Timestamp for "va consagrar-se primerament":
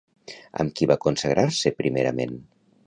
0.93-2.39